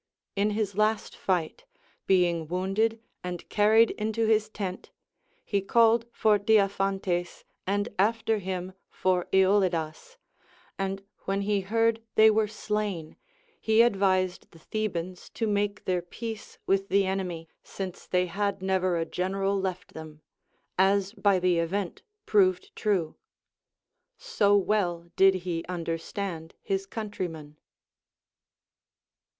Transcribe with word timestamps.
In 0.35 0.49
his 0.57 0.73
last 0.75 1.15
fight, 1.15 1.63
being 2.07 2.47
wounded 2.47 2.99
and 3.23 3.47
carried 3.49 3.91
into 3.91 4.25
his 4.25 4.49
tent, 4.49 4.89
he 5.45 5.61
called 5.61 6.07
for 6.11 6.39
Diaphantes 6.39 7.43
and 7.67 7.87
after 7.99 8.39
him 8.39 8.69
f 8.69 8.75
f 8.91 9.05
r 9.05 9.27
loUidas; 9.31 10.17
and 10.79 11.03
\vhen 11.27 11.43
he 11.43 11.61
heard 11.61 12.01
they 12.15 12.31
Avere 12.31 12.49
slain, 12.49 13.15
he 13.59 13.83
advised 13.83 14.49
the 14.49 14.57
Thebans 14.57 15.29
to 15.35 15.45
make 15.45 15.85
their 15.85 16.01
peace 16.01 16.57
with 16.65 16.89
the 16.89 17.05
enemy, 17.05 17.47
since 17.63 18.07
tliey 18.07 18.25
had 18.25 18.59
never 18.63 18.97
a 18.97 19.05
general 19.05 19.61
left 19.61 19.93
them; 19.93 20.21
as 20.79 21.13
by 21.13 21.37
the 21.37 21.59
event 21.59 22.01
proved 22.25 22.75
true. 22.75 23.17
So 24.17 24.55
well 24.57 25.11
did 25.15 25.35
he 25.45 25.63
understand 25.65 26.55
his 26.59 26.87
countrymen. 26.87 27.57